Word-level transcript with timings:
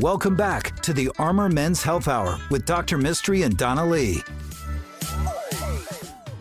Welcome 0.00 0.36
back 0.36 0.80
to 0.80 0.94
the 0.94 1.10
Armor 1.18 1.50
Men's 1.50 1.82
Health 1.82 2.08
Hour 2.08 2.38
with 2.50 2.64
Dr. 2.64 2.96
Mistry 2.96 3.44
and 3.44 3.58
Donna 3.58 3.84
Lee. 3.84 4.22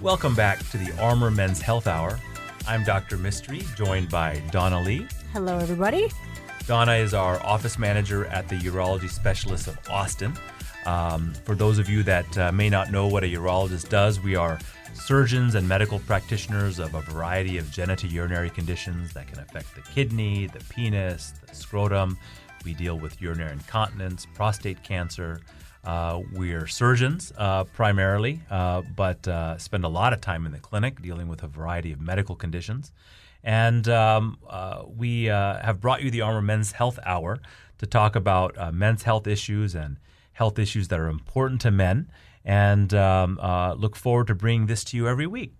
Welcome 0.02 0.36
back 0.36 0.60
to 0.70 0.78
the 0.78 0.98
Armor 1.02 1.32
Men's 1.32 1.60
Health 1.60 1.88
Hour. 1.88 2.18
I'm 2.66 2.86
Dr. 2.86 3.18
Mistry, 3.18 3.64
joined 3.76 4.10
by 4.10 4.42
Donna 4.52 4.82
Lee. 4.82 5.06
Hello, 5.34 5.58
everybody. 5.58 6.10
Donna 6.66 6.94
is 6.94 7.14
our 7.14 7.46
office 7.46 7.78
manager 7.78 8.26
at 8.28 8.48
the 8.48 8.56
Urology 8.56 9.10
Specialists 9.10 9.68
of 9.68 9.78
Austin. 9.90 10.34
Um, 10.86 11.34
for 11.46 11.56
those 11.56 11.78
of 11.80 11.90
you 11.90 12.04
that 12.04 12.38
uh, 12.38 12.52
may 12.52 12.70
not 12.70 12.92
know 12.92 13.08
what 13.08 13.24
a 13.24 13.28
urologist 13.28 13.90
does, 13.90 14.20
we 14.20 14.36
are 14.36 14.60
surgeons 14.94 15.56
and 15.56 15.68
medical 15.68 16.00
practitioners 16.00 16.80
of 16.80 16.94
a 16.96 17.02
variety 17.02 17.58
of 17.58 17.66
genitourinary 17.66 18.54
conditions 18.54 19.14
that 19.14 19.28
can 19.28 19.40
affect 19.40 19.74
the 19.76 19.82
kidney, 19.82 20.48
the 20.48 20.60
penis, 20.66 21.34
the 21.48 21.56
scrotum. 21.56 22.18
We 22.66 22.74
deal 22.74 22.98
with 22.98 23.22
urinary 23.22 23.54
incontinence, 23.54 24.26
prostate 24.34 24.84
cancer. 24.84 25.42
Uh, 25.84 26.22
we're 26.34 26.68
surgeons 26.68 27.34
uh, 27.38 27.64
primarily, 27.64 28.42
uh, 28.52 28.82
but 28.96 29.28
uh, 29.28 29.58
spend 29.58 29.84
a 29.84 29.88
lot 29.88 30.14
of 30.14 30.22
time 30.22 30.46
in 30.46 30.52
the 30.52 30.60
clinic 30.60 31.02
dealing 31.02 31.28
with 31.28 31.42
a 31.44 31.48
variety 31.48 31.92
of 31.92 32.00
medical 32.00 32.36
conditions. 32.36 32.92
And 33.44 33.88
um, 33.90 34.38
uh, 34.48 34.84
we 34.86 35.26
have 35.26 35.82
brought 35.82 36.04
you 36.04 36.12
the 36.12 36.22
Armor 36.22 36.44
Men's 36.44 36.74
Health 36.74 37.00
Hour 37.04 37.40
to 37.80 37.88
talk 37.88 38.16
about 38.16 38.74
men's 38.74 39.02
health 39.02 39.26
issues 39.26 39.74
and 39.74 39.98
health 40.42 40.58
issues 40.58 40.88
that 40.88 41.00
are 41.00 41.08
important 41.08 41.62
to 41.62 41.70
men. 41.70 42.10
And 42.44 42.92
um, 42.96 43.38
uh, 43.40 43.76
look 43.76 43.96
forward 43.96 44.26
to 44.26 44.34
bringing 44.34 44.66
this 44.66 44.84
to 44.86 44.98
you 44.98 45.08
every 45.08 45.28
week. 45.28 45.54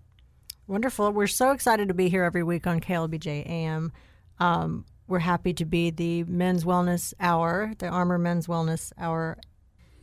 Wonderful. 0.66 1.12
We're 1.12 1.28
so 1.28 1.52
excited 1.52 1.86
to 1.86 1.94
be 1.94 2.08
here 2.08 2.24
every 2.24 2.42
week 2.42 2.66
on 2.66 2.80
KLBJ 2.80 3.46
AM. 3.46 3.92
Um, 4.40 4.84
we're 5.06 5.20
happy 5.20 5.52
to 5.54 5.64
be 5.64 5.90
the 5.90 6.24
Men's 6.24 6.64
Wellness 6.64 7.14
Hour, 7.20 7.74
the 7.78 7.86
Armor 7.86 8.18
Men's 8.18 8.48
Wellness 8.48 8.92
Hour. 8.98 9.38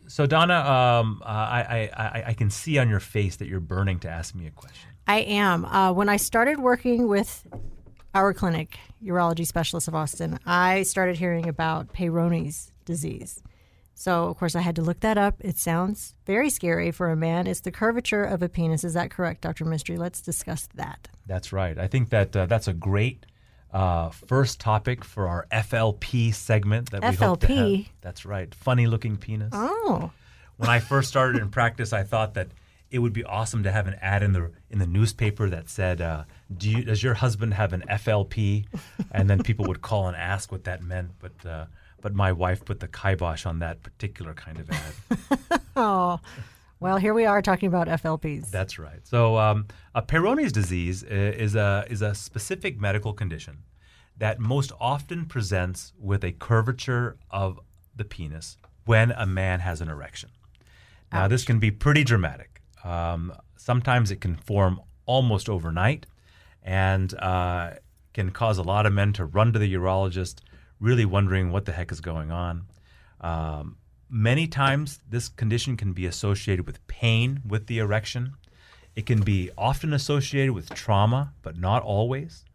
So, 0.07 0.25
Donna, 0.25 0.55
um, 0.55 1.21
I, 1.25 1.89
I, 1.93 2.23
I 2.27 2.33
can 2.33 2.49
see 2.49 2.77
on 2.77 2.87
your 2.87 3.01
face 3.01 3.35
that 3.35 3.49
you're 3.49 3.59
burning 3.59 3.99
to 3.99 4.09
ask 4.09 4.33
me 4.33 4.47
a 4.47 4.51
question. 4.51 4.89
I 5.07 5.19
am. 5.19 5.65
Uh, 5.65 5.91
when 5.91 6.07
I 6.07 6.15
started 6.15 6.57
working 6.57 7.09
with 7.09 7.45
our 8.15 8.33
clinic, 8.33 8.79
Urology 9.03 9.45
Specialist 9.45 9.89
of 9.89 9.95
Austin, 9.95 10.39
I 10.45 10.83
started 10.83 11.17
hearing 11.17 11.49
about 11.49 11.91
Peyronie's 11.93 12.71
disease. 12.85 13.43
So, 13.99 14.27
of 14.27 14.37
course, 14.37 14.55
I 14.55 14.61
had 14.61 14.77
to 14.77 14.81
look 14.81 15.01
that 15.01 15.17
up. 15.17 15.35
It 15.41 15.57
sounds 15.57 16.15
very 16.25 16.49
scary 16.49 16.89
for 16.89 17.09
a 17.09 17.17
man. 17.17 17.47
It's 17.47 17.59
the 17.59 17.71
curvature 17.71 18.23
of 18.23 18.41
a 18.41 18.47
penis. 18.47 18.85
Is 18.85 18.93
that 18.93 19.11
correct, 19.11 19.41
Dr. 19.41 19.65
Mistry? 19.65 19.97
Let's 19.97 20.21
discuss 20.21 20.69
that. 20.75 21.09
That's 21.27 21.51
right. 21.51 21.77
I 21.77 21.87
think 21.87 22.09
that 22.11 22.33
uh, 22.33 22.45
that's 22.45 22.69
a 22.69 22.73
great 22.73 23.25
uh, 23.73 24.07
first 24.11 24.61
topic 24.61 25.03
for 25.03 25.27
our 25.27 25.47
FLP 25.51 26.33
segment 26.33 26.91
that 26.91 27.01
we 27.01 27.13
hope 27.13 27.41
to 27.41 27.47
FLP? 27.47 27.77
have. 27.77 27.93
That's 27.99 28.25
right. 28.25 28.55
Funny 28.55 28.87
looking 28.87 29.17
penis. 29.17 29.49
Oh, 29.51 30.11
When 30.55 30.69
I 30.69 30.79
first 30.79 31.09
started 31.09 31.41
in 31.41 31.49
practice, 31.49 31.91
I 31.91 32.03
thought 32.03 32.35
that 32.35 32.47
it 32.89 32.99
would 32.99 33.11
be 33.11 33.25
awesome 33.25 33.63
to 33.63 33.71
have 33.73 33.87
an 33.87 33.95
ad 34.01 34.23
in 34.23 34.31
the 34.31 34.49
in 34.69 34.79
the 34.79 34.87
newspaper 34.87 35.49
that 35.49 35.67
said, 35.69 35.99
uh, 35.99 36.23
"Do 36.57 36.69
you, 36.69 36.83
does 36.85 37.03
your 37.03 37.15
husband 37.15 37.53
have 37.53 37.73
an 37.73 37.83
FLP?" 37.89 38.65
And 39.11 39.29
then 39.29 39.43
people 39.43 39.65
would 39.65 39.81
call 39.81 40.07
and 40.07 40.15
ask 40.15 40.53
what 40.53 40.63
that 40.63 40.81
meant. 40.83 41.11
But 41.19 41.45
uh, 41.45 41.65
but 42.01 42.13
my 42.13 42.31
wife 42.31 42.63
put 42.65 42.79
the 42.79 42.87
kibosh 42.87 43.45
on 43.45 43.59
that 43.59 43.83
particular 43.83 44.33
kind 44.33 44.59
of 44.59 44.69
ad. 44.69 45.61
oh. 45.75 46.19
Well, 46.81 46.97
here 46.97 47.13
we 47.13 47.25
are 47.25 47.41
talking 47.41 47.67
about 47.67 47.87
FLPs. 47.87 48.51
That's 48.51 48.79
right. 48.79 49.05
So, 49.05 49.37
um, 49.37 49.67
a 49.93 50.01
Peyronie's 50.01 50.53
disease 50.53 51.03
is 51.03 51.55
a 51.55 51.85
is 51.89 52.01
a 52.01 52.15
specific 52.15 52.79
medical 52.79 53.11
condition 53.11 53.63
that 54.17 54.39
most 54.39 54.71
often 54.79 55.25
presents 55.25 55.93
with 55.99 56.23
a 56.23 56.31
curvature 56.31 57.17
of 57.31 57.59
the 57.95 58.05
penis 58.05 58.57
when 58.85 59.11
a 59.11 59.25
man 59.25 59.59
has 59.59 59.81
an 59.81 59.89
erection. 59.89 60.29
Now, 61.11 61.27
this 61.27 61.43
can 61.43 61.59
be 61.59 61.71
pretty 61.71 62.03
dramatic. 62.03 62.61
Um, 62.83 63.33
sometimes 63.57 64.11
it 64.11 64.21
can 64.21 64.35
form 64.35 64.79
almost 65.05 65.49
overnight, 65.49 66.05
and 66.61 67.13
uh, 67.15 67.71
can 68.13 68.29
cause 68.31 68.57
a 68.57 68.63
lot 68.63 68.85
of 68.85 68.93
men 68.93 69.13
to 69.13 69.25
run 69.25 69.51
to 69.53 69.59
the 69.59 69.73
urologist, 69.73 70.41
really 70.79 71.05
wondering 71.05 71.51
what 71.51 71.65
the 71.65 71.71
heck 71.71 71.91
is 71.91 72.01
going 72.01 72.31
on. 72.31 72.65
Um, 73.21 73.77
many 74.09 74.47
times, 74.47 74.99
this 75.07 75.29
condition 75.29 75.77
can 75.77 75.93
be 75.93 76.05
associated 76.05 76.65
with 76.65 76.85
pain 76.87 77.41
with 77.47 77.67
the 77.67 77.79
erection. 77.79 78.33
It 78.95 79.05
can 79.05 79.21
be 79.21 79.51
often 79.57 79.93
associated 79.93 80.53
with 80.53 80.69
trauma, 80.73 81.33
but 81.41 81.57
not 81.57 81.83
always. 81.83 82.45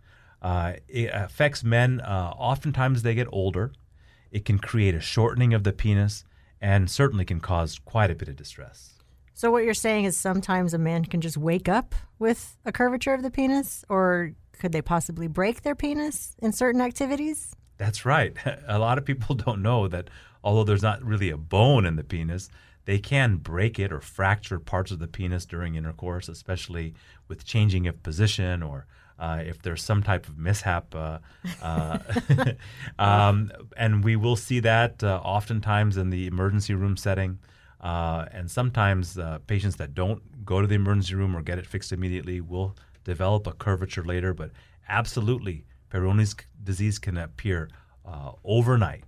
Uh, 0.42 0.74
it 0.88 1.10
affects 1.12 1.64
men 1.64 2.00
uh, 2.00 2.32
oftentimes 2.36 3.02
they 3.02 3.14
get 3.14 3.28
older. 3.32 3.72
It 4.30 4.44
can 4.44 4.58
create 4.58 4.94
a 4.94 5.00
shortening 5.00 5.54
of 5.54 5.64
the 5.64 5.72
penis 5.72 6.24
and 6.60 6.90
certainly 6.90 7.24
can 7.24 7.40
cause 7.40 7.78
quite 7.78 8.10
a 8.10 8.14
bit 8.14 8.28
of 8.28 8.36
distress. 8.36 8.94
So 9.34 9.50
what 9.50 9.64
you're 9.64 9.74
saying 9.74 10.04
is 10.04 10.16
sometimes 10.16 10.74
a 10.74 10.78
man 10.78 11.04
can 11.04 11.20
just 11.20 11.36
wake 11.36 11.68
up 11.68 11.94
with 12.18 12.56
a 12.64 12.72
curvature 12.72 13.14
of 13.14 13.22
the 13.22 13.30
penis, 13.30 13.84
or 13.88 14.32
could 14.52 14.72
they 14.72 14.82
possibly 14.82 15.26
break 15.26 15.62
their 15.62 15.74
penis 15.74 16.36
in 16.38 16.52
certain 16.52 16.80
activities? 16.80 17.56
That's 17.76 18.04
right. 18.04 18.36
A 18.68 18.78
lot 18.78 18.98
of 18.98 19.04
people 19.04 19.34
don't 19.46 19.62
know 19.62 19.88
that 19.88 20.08
although 20.42 20.64
there's 20.64 20.82
not 20.82 21.02
really 21.02 21.30
a 21.30 21.36
bone 21.36 21.86
in 21.86 21.96
the 21.96 22.04
penis, 22.04 22.50
they 22.84 22.98
can 22.98 23.36
break 23.36 23.78
it 23.78 23.92
or 23.92 24.00
fracture 24.00 24.58
parts 24.58 24.90
of 24.90 24.98
the 24.98 25.08
penis 25.08 25.46
during 25.46 25.74
intercourse, 25.74 26.28
especially 26.28 26.94
with 27.28 27.44
changing 27.44 27.86
of 27.86 28.02
position 28.02 28.62
or 28.62 28.86
uh, 29.18 29.42
if 29.44 29.62
there's 29.62 29.82
some 29.82 30.02
type 30.02 30.28
of 30.28 30.36
mishap. 30.36 30.94
Uh, 30.94 31.18
uh, 31.62 31.98
um, 32.98 33.50
and 33.76 34.04
we 34.04 34.16
will 34.16 34.36
see 34.36 34.60
that 34.60 35.02
uh, 35.02 35.20
oftentimes 35.24 35.96
in 35.96 36.10
the 36.10 36.26
emergency 36.26 36.74
room 36.74 36.96
setting. 36.96 37.38
Uh, 37.80 38.26
and 38.32 38.50
sometimes 38.50 39.18
uh, 39.18 39.38
patients 39.46 39.76
that 39.76 39.94
don't 39.94 40.44
go 40.44 40.60
to 40.60 40.66
the 40.66 40.74
emergency 40.74 41.14
room 41.14 41.36
or 41.36 41.42
get 41.42 41.58
it 41.58 41.66
fixed 41.66 41.92
immediately 41.92 42.40
will 42.40 42.74
develop 43.04 43.46
a 43.46 43.52
curvature 43.52 44.04
later. 44.04 44.34
But 44.34 44.50
absolutely, 44.88 45.64
Peyronie's 45.94 46.34
disease 46.62 46.98
can 46.98 47.16
appear 47.16 47.68
uh, 48.04 48.32
overnight. 48.44 49.04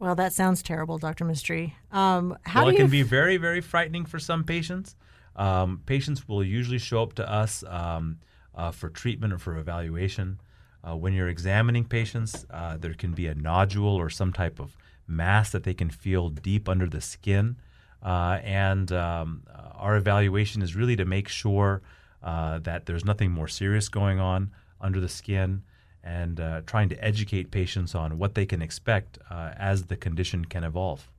Well, 0.00 0.14
that 0.16 0.32
sounds 0.32 0.62
terrible, 0.62 0.98
Dr. 0.98 1.24
Mistry. 1.24 1.72
Um, 1.92 2.36
how 2.42 2.64
well, 2.64 2.74
it 2.74 2.76
can 2.76 2.88
be 2.88 3.02
very, 3.02 3.36
very 3.36 3.60
frightening 3.60 4.04
for 4.04 4.18
some 4.18 4.44
patients. 4.44 4.96
Um, 5.36 5.82
patients 5.86 6.26
will 6.28 6.42
usually 6.42 6.78
show 6.78 7.02
up 7.02 7.14
to 7.14 7.30
us 7.30 7.64
um, 7.68 8.18
uh, 8.54 8.70
for 8.70 8.88
treatment 8.88 9.32
or 9.32 9.38
for 9.38 9.56
evaluation. 9.56 10.40
Uh, 10.86 10.96
when 10.96 11.12
you're 11.12 11.28
examining 11.28 11.84
patients, 11.84 12.46
uh, 12.50 12.76
there 12.76 12.94
can 12.94 13.12
be 13.12 13.26
a 13.26 13.34
nodule 13.34 13.94
or 13.94 14.10
some 14.10 14.32
type 14.32 14.60
of 14.60 14.76
mass 15.06 15.50
that 15.50 15.64
they 15.64 15.74
can 15.74 15.90
feel 15.90 16.28
deep 16.28 16.68
under 16.68 16.88
the 16.88 17.00
skin. 17.00 17.56
Uh, 18.02 18.38
and 18.44 18.92
um, 18.92 19.42
uh, 19.52 19.70
our 19.74 19.96
evaluation 19.96 20.62
is 20.62 20.76
really 20.76 20.94
to 20.96 21.04
make 21.04 21.28
sure 21.28 21.82
uh, 22.22 22.58
that 22.60 22.86
there's 22.86 23.04
nothing 23.04 23.30
more 23.30 23.48
serious 23.48 23.88
going 23.88 24.20
on 24.20 24.50
under 24.80 25.00
the 25.00 25.08
skin 25.08 25.62
and 26.08 26.40
uh, 26.40 26.62
trying 26.64 26.88
to 26.88 27.04
educate 27.04 27.50
patients 27.50 27.94
on 27.94 28.18
what 28.18 28.34
they 28.34 28.46
can 28.46 28.62
expect 28.62 29.18
uh, 29.30 29.52
as 29.58 29.84
the 29.84 29.96
condition 29.96 30.44
can 30.44 30.64
evolve. 30.64 31.10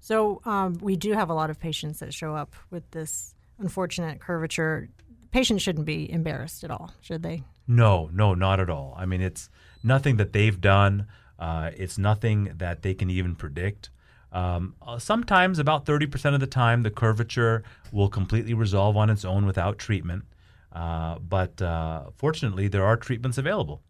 So 0.00 0.40
um, 0.46 0.78
we 0.80 0.96
do 0.96 1.12
have 1.12 1.28
a 1.28 1.34
lot 1.34 1.50
of 1.50 1.60
patients 1.60 1.98
that 1.98 2.14
show 2.14 2.34
up 2.34 2.54
with 2.70 2.90
this 2.92 3.34
unfortunate 3.58 4.20
curvature. 4.20 4.88
Patients 5.32 5.62
shouldn't 5.62 5.84
be 5.84 6.10
embarrassed 6.10 6.64
at 6.64 6.70
all, 6.70 6.92
should 7.02 7.22
they? 7.22 7.42
No, 7.66 8.08
no, 8.12 8.34
not 8.34 8.58
at 8.58 8.70
all. 8.70 8.94
I 8.96 9.04
mean, 9.04 9.20
it's 9.20 9.50
nothing 9.82 10.16
that 10.16 10.32
they've 10.32 10.58
done. 10.58 11.06
Uh, 11.38 11.70
it's 11.76 11.98
nothing 11.98 12.54
that 12.56 12.82
they 12.82 12.94
can 12.94 13.10
even 13.10 13.34
predict. 13.34 13.90
Um, 14.32 14.74
uh, 14.80 14.98
sometimes, 14.98 15.58
about 15.58 15.84
30% 15.84 16.34
of 16.34 16.40
the 16.40 16.46
time, 16.46 16.82
the 16.82 16.90
curvature 16.90 17.62
will 17.92 18.08
completely 18.08 18.54
resolve 18.54 18.96
on 18.96 19.10
its 19.10 19.24
own 19.24 19.44
without 19.46 19.78
treatment. 19.78 20.24
Uh, 20.72 21.18
but 21.18 21.60
uh, 21.60 22.04
fortunately, 22.16 22.68
there 22.68 22.84
are 22.84 22.96
treatments 22.96 23.36
available. 23.36 23.82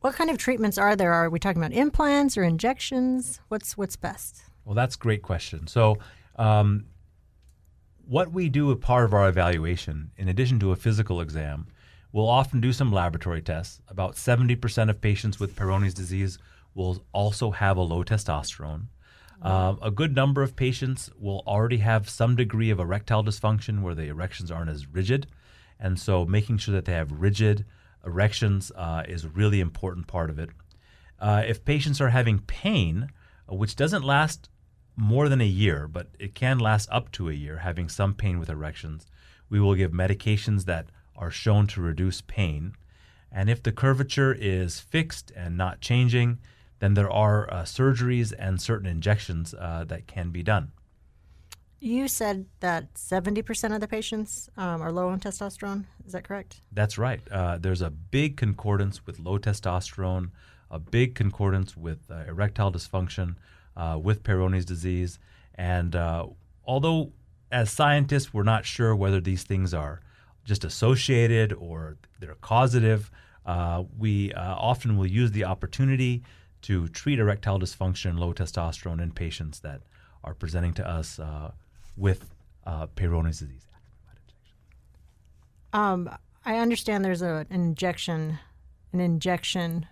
What 0.00 0.14
kind 0.14 0.30
of 0.30 0.38
treatments 0.38 0.78
are 0.78 0.96
there? 0.96 1.12
Are 1.12 1.28
we 1.28 1.38
talking 1.38 1.62
about 1.62 1.74
implants 1.76 2.38
or 2.38 2.42
injections? 2.42 3.40
What's 3.48 3.76
what's 3.76 3.96
best? 3.96 4.42
Well, 4.64 4.74
that's 4.74 4.94
a 4.94 4.98
great 4.98 5.22
question. 5.22 5.66
So, 5.66 5.98
um, 6.36 6.86
what 8.06 8.32
we 8.32 8.48
do 8.48 8.72
as 8.72 8.78
part 8.78 9.04
of 9.04 9.12
our 9.12 9.28
evaluation, 9.28 10.10
in 10.16 10.28
addition 10.28 10.58
to 10.60 10.72
a 10.72 10.76
physical 10.76 11.20
exam, 11.20 11.66
we'll 12.12 12.28
often 12.28 12.60
do 12.60 12.72
some 12.72 12.92
laboratory 12.92 13.42
tests. 13.42 13.80
About 13.88 14.14
70% 14.14 14.88
of 14.90 15.00
patients 15.00 15.38
with 15.38 15.54
Peyronie's 15.54 15.94
disease 15.94 16.38
will 16.74 17.04
also 17.12 17.50
have 17.50 17.76
a 17.76 17.82
low 17.82 18.02
testosterone. 18.02 18.86
Um, 19.42 19.78
a 19.80 19.90
good 19.90 20.14
number 20.14 20.42
of 20.42 20.56
patients 20.56 21.10
will 21.18 21.42
already 21.46 21.78
have 21.78 22.08
some 22.08 22.36
degree 22.36 22.70
of 22.70 22.78
erectile 22.80 23.24
dysfunction 23.24 23.82
where 23.82 23.94
the 23.94 24.08
erections 24.08 24.50
aren't 24.50 24.70
as 24.70 24.86
rigid. 24.86 25.26
And 25.78 25.98
so, 25.98 26.24
making 26.24 26.58
sure 26.58 26.74
that 26.74 26.86
they 26.86 26.92
have 26.92 27.12
rigid 27.12 27.66
erections 28.04 28.72
uh, 28.76 29.02
is 29.08 29.24
a 29.24 29.28
really 29.28 29.60
important 29.60 30.06
part 30.06 30.30
of 30.30 30.38
it. 30.38 30.50
Uh, 31.18 31.42
if 31.46 31.64
patients 31.64 32.00
are 32.00 32.10
having 32.10 32.38
pain, 32.40 33.08
uh, 33.50 33.54
which 33.54 33.76
doesn't 33.76 34.04
last 34.04 34.48
more 34.96 35.28
than 35.28 35.40
a 35.40 35.46
year, 35.46 35.88
but 35.88 36.08
it 36.18 36.34
can 36.34 36.58
last 36.58 36.88
up 36.90 37.10
to 37.12 37.28
a 37.28 37.34
year, 37.34 37.58
having 37.58 37.88
some 37.88 38.14
pain 38.14 38.38
with 38.38 38.48
erections, 38.48 39.06
we 39.48 39.60
will 39.60 39.74
give 39.74 39.92
medications 39.92 40.64
that 40.64 40.86
are 41.16 41.30
shown 41.30 41.66
to 41.66 41.80
reduce 41.80 42.20
pain. 42.20 42.74
And 43.32 43.48
if 43.48 43.62
the 43.62 43.72
curvature 43.72 44.32
is 44.32 44.80
fixed 44.80 45.32
and 45.36 45.56
not 45.56 45.80
changing, 45.80 46.38
then 46.80 46.94
there 46.94 47.10
are 47.10 47.52
uh, 47.52 47.62
surgeries 47.62 48.32
and 48.38 48.60
certain 48.60 48.88
injections 48.88 49.54
uh, 49.54 49.84
that 49.88 50.06
can 50.06 50.30
be 50.30 50.42
done. 50.42 50.72
You 51.82 52.08
said 52.08 52.44
that 52.60 52.92
70% 52.92 53.74
of 53.74 53.80
the 53.80 53.88
patients 53.88 54.50
um, 54.58 54.82
are 54.82 54.92
low 54.92 55.08
on 55.08 55.18
testosterone. 55.18 55.86
Is 56.06 56.12
that 56.12 56.24
correct? 56.24 56.60
That's 56.72 56.98
right. 56.98 57.20
Uh, 57.30 57.56
there's 57.56 57.80
a 57.80 57.88
big 57.88 58.36
concordance 58.36 59.06
with 59.06 59.18
low 59.18 59.38
testosterone, 59.38 60.30
a 60.70 60.78
big 60.78 61.14
concordance 61.14 61.78
with 61.78 62.00
uh, 62.10 62.24
erectile 62.28 62.70
dysfunction, 62.70 63.36
uh, 63.78 63.98
with 64.00 64.22
Peyronie's 64.22 64.66
disease. 64.66 65.18
And 65.54 65.96
uh, 65.96 66.26
although, 66.66 67.12
as 67.50 67.70
scientists, 67.70 68.34
we're 68.34 68.42
not 68.42 68.66
sure 68.66 68.94
whether 68.94 69.20
these 69.20 69.44
things 69.44 69.72
are 69.72 70.02
just 70.44 70.64
associated 70.64 71.54
or 71.54 71.96
they're 72.18 72.34
causative, 72.34 73.10
uh, 73.46 73.84
we 73.98 74.34
uh, 74.34 74.54
often 74.54 74.98
will 74.98 75.06
use 75.06 75.30
the 75.30 75.44
opportunity 75.44 76.22
to 76.60 76.88
treat 76.88 77.18
erectile 77.18 77.58
dysfunction 77.58 78.10
and 78.10 78.20
low 78.20 78.34
testosterone 78.34 79.00
in 79.02 79.12
patients 79.12 79.60
that 79.60 79.80
are 80.22 80.34
presenting 80.34 80.74
to 80.74 80.86
us 80.86 81.18
with 82.00 82.30
uh, 82.66 82.86
Peyronie's 82.96 83.38
disease. 83.38 83.66
Um, 85.72 86.10
I 86.44 86.56
understand 86.56 87.04
there's 87.04 87.22
a, 87.22 87.46
an 87.50 87.60
injection, 87.60 88.38
an 88.92 89.00
injection 89.00 89.86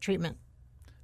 treatment. 0.00 0.38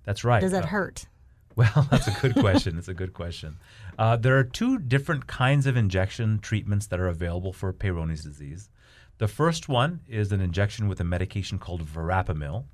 That's 0.05 0.25
right. 0.25 0.41
Does 0.41 0.53
that 0.53 0.65
Uh, 0.65 0.69
hurt? 0.69 1.07
Well, 1.57 1.89
that's 1.91 2.07
a 2.07 2.11
good 2.21 2.35
question. 2.35 2.77
It's 2.77 2.89
a 2.89 2.93
good 2.93 3.15
question. 3.15 3.57
Uh, 3.99 4.17
there 4.17 4.37
are 4.39 4.45
two 4.45 4.77
different 4.79 5.27
kinds 5.27 5.67
of 5.67 5.75
injection 5.75 6.39
treatments 6.39 6.87
that 6.89 7.01
are 7.01 7.09
available 7.09 7.55
for 7.55 7.73
Peyronie's 7.73 8.23
disease. 8.23 8.69
The 9.17 9.27
first 9.27 9.67
one 9.67 10.01
is 10.07 10.33
an 10.33 10.43
injection 10.43 10.87
with 10.87 11.01
a 11.01 11.05
medication 11.05 11.59
called 11.59 11.81
verapamil, 11.87 12.67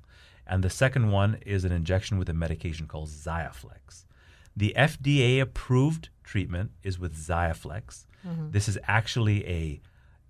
and 0.45 0.65
the 0.65 0.69
second 0.69 1.11
one 1.11 1.37
is 1.45 1.63
an 1.63 1.71
injection 1.71 2.17
with 2.17 2.27
a 2.27 2.33
medication 2.33 2.85
called 2.85 3.07
Xiaflex. 3.07 4.03
The 4.55 4.73
FDA 4.77 5.41
approved 5.41 6.09
treatment 6.23 6.71
is 6.83 6.99
with 6.99 7.15
Xiaflex. 7.15 8.05
This 8.51 8.67
is 8.69 8.77
actually 8.87 9.45
a 9.47 9.81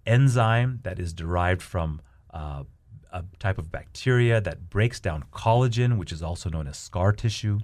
enzyme 0.05 0.79
that 0.83 0.99
is 0.99 1.13
derived 1.13 1.61
from 1.61 2.01
uh, 2.33 2.63
a 3.11 3.23
type 3.37 3.57
of 3.59 3.71
bacteria 3.71 4.41
that 4.41 4.69
breaks 4.69 4.99
down 4.99 5.25
collagen, 5.31 5.97
which 5.99 6.11
is 6.11 6.23
also 6.23 6.49
known 6.49 6.67
as 6.67 6.77
scar 6.77 7.11
tissue. 7.11 7.59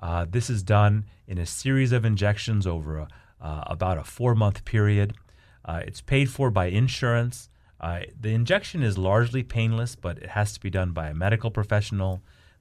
Uh, 0.00 0.26
this 0.28 0.50
is 0.50 0.62
done 0.64 1.04
in 1.28 1.38
a 1.38 1.46
series 1.46 1.92
of 1.92 2.04
injections 2.04 2.66
over 2.66 2.98
a, 2.98 3.08
uh, 3.40 3.64
about 3.68 3.98
a 3.98 4.04
four 4.04 4.34
month 4.34 4.64
period. 4.64 5.14
Uh, 5.64 5.82
it's 5.86 6.00
paid 6.00 6.28
for 6.30 6.50
by 6.50 6.66
insurance. 6.66 7.48
Uh, 7.80 8.00
the 8.20 8.30
injection 8.30 8.82
is 8.82 8.98
largely 8.98 9.42
painless, 9.42 9.94
but 9.94 10.18
it 10.18 10.30
has 10.30 10.52
to 10.54 10.60
be 10.60 10.68
done 10.70 10.90
by 10.90 11.08
a 11.08 11.14
medical 11.14 11.50
professional. 11.50 12.20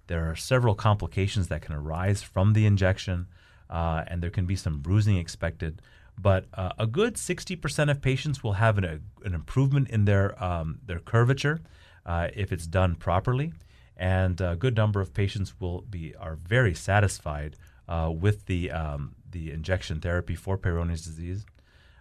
There 0.09 0.27
are 0.31 0.35
several 0.35 0.73
complications 0.73 1.49
that 1.49 1.61
can 1.61 1.75
arise 1.75 2.23
from 2.23 2.53
the 2.53 2.65
injection, 2.65 3.27
uh, 3.69 4.03
and 4.07 4.23
there 4.23 4.31
can 4.31 4.47
be 4.47 4.55
some 4.55 4.79
bruising 4.79 5.17
expected. 5.17 5.83
But 6.17 6.45
uh, 6.55 6.71
a 6.79 6.87
good 6.87 7.13
60% 7.13 7.91
of 7.91 8.01
patients 8.01 8.43
will 8.43 8.53
have 8.53 8.79
an, 8.79 8.83
a, 8.83 8.99
an 9.23 9.35
improvement 9.35 9.87
in 9.89 10.05
their, 10.05 10.43
um, 10.43 10.79
their 10.83 10.97
curvature 10.97 11.61
uh, 12.07 12.29
if 12.33 12.51
it's 12.51 12.65
done 12.65 12.95
properly. 12.95 13.53
And 13.95 14.41
a 14.41 14.55
good 14.55 14.75
number 14.75 14.99
of 14.99 15.13
patients 15.13 15.53
will 15.59 15.81
be 15.81 16.15
are 16.15 16.35
very 16.35 16.73
satisfied 16.73 17.55
uh, 17.87 18.11
with 18.11 18.47
the, 18.47 18.71
um, 18.71 19.13
the 19.29 19.51
injection 19.51 19.99
therapy 19.99 20.33
for 20.33 20.57
Peyronie's 20.57 21.05
disease. 21.05 21.45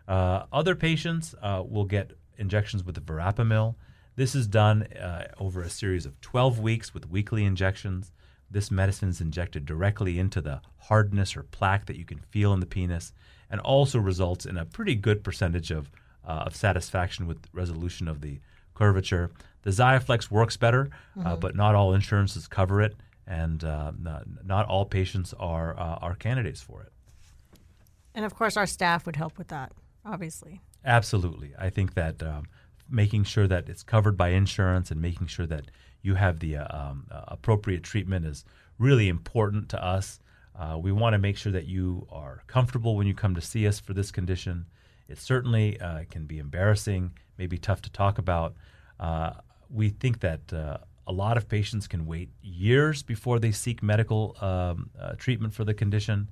Uh, 0.06 0.44
other 0.50 0.74
patients 0.74 1.34
uh, 1.42 1.62
will 1.68 1.84
get 1.84 2.12
injections 2.38 2.82
with 2.84 2.94
the 2.94 3.02
verapamil. 3.02 3.74
This 4.18 4.34
is 4.34 4.48
done 4.48 4.82
uh, 4.82 5.28
over 5.38 5.62
a 5.62 5.70
series 5.70 6.04
of 6.04 6.20
12 6.22 6.58
weeks 6.58 6.92
with 6.92 7.08
weekly 7.08 7.44
injections. 7.44 8.10
This 8.50 8.68
medicine 8.68 9.10
is 9.10 9.20
injected 9.20 9.64
directly 9.64 10.18
into 10.18 10.40
the 10.40 10.60
hardness 10.76 11.36
or 11.36 11.44
plaque 11.44 11.86
that 11.86 11.96
you 11.96 12.04
can 12.04 12.18
feel 12.18 12.52
in 12.52 12.58
the 12.58 12.66
penis 12.66 13.12
and 13.48 13.60
also 13.60 14.00
results 14.00 14.44
in 14.44 14.56
a 14.56 14.64
pretty 14.64 14.96
good 14.96 15.22
percentage 15.22 15.70
of, 15.70 15.92
uh, 16.26 16.46
of 16.46 16.56
satisfaction 16.56 17.28
with 17.28 17.46
resolution 17.52 18.08
of 18.08 18.20
the 18.20 18.40
curvature. 18.74 19.30
The 19.62 19.70
Xiaflex 19.70 20.32
works 20.32 20.56
better, 20.56 20.90
uh, 21.24 21.36
but 21.36 21.54
not 21.54 21.76
all 21.76 21.94
insurances 21.94 22.48
cover 22.48 22.82
it, 22.82 22.96
and 23.24 23.62
uh, 23.62 23.92
not, 23.96 24.24
not 24.44 24.66
all 24.66 24.84
patients 24.84 25.32
are, 25.38 25.78
uh, 25.78 25.98
are 26.02 26.16
candidates 26.16 26.60
for 26.60 26.82
it. 26.82 26.92
And 28.16 28.24
of 28.24 28.34
course, 28.34 28.56
our 28.56 28.66
staff 28.66 29.06
would 29.06 29.14
help 29.14 29.38
with 29.38 29.46
that, 29.46 29.70
obviously. 30.04 30.60
Absolutely. 30.84 31.52
I 31.56 31.70
think 31.70 31.94
that 31.94 32.20
um, 32.20 32.46
making 32.90 33.24
sure 33.24 33.46
that 33.46 33.68
it's 33.68 33.82
covered 33.82 34.16
by 34.16 34.30
insurance 34.30 34.90
and 34.90 35.00
making 35.00 35.26
sure 35.26 35.46
that 35.46 35.70
you 36.02 36.14
have 36.14 36.38
the 36.38 36.56
uh, 36.56 36.66
um, 36.70 37.06
uh, 37.10 37.22
appropriate 37.28 37.82
treatment 37.82 38.24
is 38.24 38.44
really 38.78 39.08
important 39.08 39.68
to 39.70 39.84
us. 39.84 40.20
Uh, 40.58 40.78
we 40.80 40.92
want 40.92 41.14
to 41.14 41.18
make 41.18 41.36
sure 41.36 41.52
that 41.52 41.66
you 41.66 42.06
are 42.10 42.42
comfortable 42.46 42.96
when 42.96 43.06
you 43.06 43.14
come 43.14 43.34
to 43.34 43.40
see 43.40 43.66
us 43.66 43.78
for 43.78 43.94
this 43.94 44.10
condition. 44.10 44.66
It 45.08 45.18
certainly 45.18 45.80
uh, 45.80 46.04
can 46.10 46.26
be 46.26 46.38
embarrassing, 46.38 47.12
maybe 47.36 47.58
tough 47.58 47.82
to 47.82 47.90
talk 47.90 48.18
about. 48.18 48.54
Uh, 48.98 49.32
we 49.70 49.90
think 49.90 50.20
that 50.20 50.52
uh, 50.52 50.78
a 51.06 51.12
lot 51.12 51.36
of 51.36 51.48
patients 51.48 51.86
can 51.86 52.06
wait 52.06 52.30
years 52.42 53.02
before 53.02 53.38
they 53.38 53.52
seek 53.52 53.82
medical 53.82 54.36
um, 54.40 54.90
treatment 55.16 55.54
for 55.54 55.64
the 55.64 55.74
condition. 55.74 56.28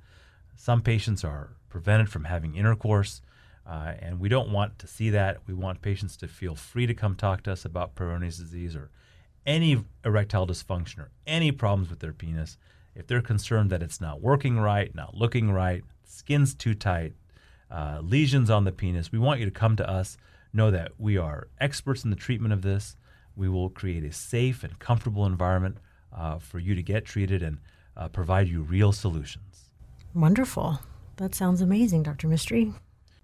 Some 0.55 0.81
patients 0.81 1.23
are 1.23 1.49
prevented 1.69 2.09
from 2.09 2.25
having 2.25 2.55
intercourse, 2.55 3.21
uh, 3.67 3.93
and 3.99 4.19
we 4.19 4.29
don't 4.29 4.49
want 4.49 4.79
to 4.79 4.87
see 4.87 5.09
that. 5.09 5.39
We 5.45 5.53
want 5.53 5.81
patients 5.81 6.15
to 6.17 6.27
feel 6.27 6.55
free 6.55 6.87
to 6.87 6.93
come 6.93 7.15
talk 7.15 7.43
to 7.43 7.51
us 7.51 7.65
about 7.65 7.95
Peyronie's 7.95 8.37
disease 8.37 8.75
or 8.75 8.89
any 9.45 9.83
erectile 10.05 10.47
dysfunction 10.47 10.99
or 10.99 11.11
any 11.25 11.51
problems 11.51 11.89
with 11.89 11.99
their 11.99 12.13
penis. 12.13 12.57
If 12.95 13.07
they're 13.07 13.21
concerned 13.21 13.69
that 13.71 13.83
it's 13.83 13.99
not 13.99 14.21
working 14.21 14.57
right, 14.57 14.93
not 14.95 15.15
looking 15.15 15.51
right, 15.51 15.83
skin's 16.05 16.55
too 16.55 16.73
tight, 16.73 17.13
uh, 17.69 17.99
lesions 18.01 18.49
on 18.49 18.63
the 18.63 18.71
penis, 18.71 19.11
we 19.11 19.19
want 19.19 19.39
you 19.39 19.45
to 19.45 19.51
come 19.51 19.75
to 19.75 19.89
us. 19.89 20.17
Know 20.53 20.71
that 20.71 20.93
we 20.97 21.17
are 21.17 21.49
experts 21.59 22.05
in 22.05 22.09
the 22.09 22.15
treatment 22.15 22.53
of 22.53 22.61
this. 22.61 22.95
We 23.35 23.49
will 23.49 23.69
create 23.69 24.03
a 24.03 24.13
safe 24.13 24.63
and 24.63 24.79
comfortable 24.79 25.25
environment 25.25 25.77
uh, 26.15 26.39
for 26.39 26.59
you 26.59 26.73
to 26.73 26.81
get 26.81 27.05
treated 27.05 27.43
and 27.43 27.57
uh, 27.97 28.07
provide 28.07 28.47
you 28.47 28.61
real 28.61 28.93
solutions. 28.93 29.69
Wonderful. 30.15 30.79
That 31.17 31.35
sounds 31.35 31.61
amazing, 31.61 32.03
Dr. 32.03 32.27
Mistry. 32.27 32.73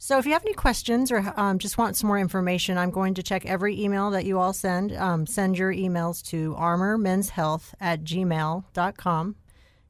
So, 0.04 0.18
if 0.18 0.26
you 0.26 0.34
have 0.34 0.44
any 0.44 0.54
questions 0.54 1.14
or 1.14 1.34
um, 1.38 1.60
just 1.60 1.78
want 1.78 1.96
some 1.96 2.10
more 2.10 2.20
information, 2.20 2.78
I'm 2.78 2.92
going 2.92 3.14
to 3.14 3.24
check 3.24 3.46
every 3.46 3.82
email 3.82 4.12
that 4.12 4.26
you 4.26 4.38
all 4.38 4.52
send. 4.52 4.94
Um, 4.98 5.26
send 5.26 5.58
your 5.58 5.72
emails 5.74 6.22
to 6.24 6.54
armormenshealth 6.56 7.74
at 7.80 8.04
gmail.com. 8.04 9.36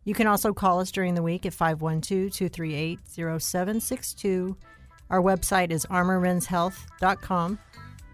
You 0.04 0.14
can 0.14 0.28
also 0.28 0.54
call 0.54 0.80
us 0.80 0.92
during 0.92 1.16
the 1.16 1.24
week 1.24 1.48
at 1.48 1.54
512 1.56 2.32
238 2.32 3.00
0762. 3.42 4.56
Our 5.10 5.20
website 5.20 5.72
is 5.72 5.88
armormenshealth.com. 5.88 7.60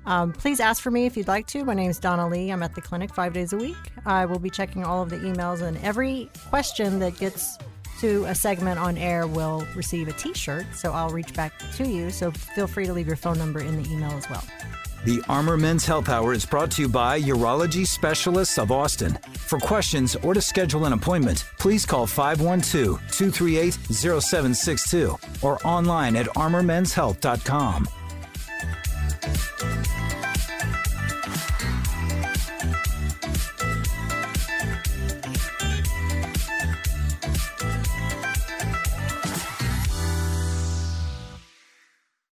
Um, 0.06 0.32
please 0.32 0.62
ask 0.62 0.82
for 0.82 0.92
me 0.92 1.06
if 1.06 1.18
you'd 1.18 1.28
like 1.28 1.48
to. 1.48 1.66
My 1.66 1.74
name 1.74 1.90
is 1.90 2.00
Donna 2.00 2.30
Lee. 2.30 2.50
I'm 2.50 2.64
at 2.64 2.76
the 2.76 2.82
clinic 2.82 3.14
five 3.14 3.34
days 3.34 3.52
a 3.52 3.58
week. 3.58 3.76
I 4.06 4.24
will 4.24 4.40
be 4.40 4.50
checking 4.50 4.86
all 4.86 5.04
of 5.04 5.10
the 5.10 5.18
emails, 5.18 5.62
and 5.62 5.78
every 5.80 6.30
question 6.50 7.00
that 7.00 7.20
gets 7.20 7.58
to 8.02 8.26
a 8.26 8.36
segment 8.36 8.80
on 8.80 8.98
air 8.98 9.28
will 9.28 9.66
receive 9.76 10.08
a 10.08 10.14
t 10.14 10.34
shirt. 10.34 10.66
So 10.74 10.92
I'll 10.92 11.10
reach 11.10 11.34
back 11.34 11.54
to 11.76 11.88
you. 11.88 12.10
So 12.10 12.32
feel 12.32 12.68
free 12.68 12.86
to 12.86 12.94
leave 12.94 13.08
your 13.08 13.16
phone 13.16 13.38
number 13.38 13.60
in 13.60 13.82
the 13.82 13.90
email 13.92 14.12
as 14.12 14.30
well. 14.30 14.44
The 15.06 15.24
Armor 15.30 15.56
Men's 15.56 15.86
Health 15.86 16.10
Hour 16.10 16.34
is 16.34 16.46
brought 16.46 16.72
to 16.72 16.82
you 16.82 16.90
by 16.90 17.22
Urology 17.22 17.88
Specialists 17.88 18.58
of 18.58 18.70
Austin. 18.70 19.18
For 19.34 19.58
questions 19.58 20.18
or 20.18 20.34
to 20.34 20.42
schedule 20.42 20.86
an 20.86 20.94
appointment, 20.94 21.46
please 21.58 21.86
call 21.86 22.06
512 22.06 23.00
238 23.12 23.74
0762 23.94 25.18
or 25.42 25.58
online 25.66 26.18
at 26.18 26.26
armormenshealth.com. 26.28 27.88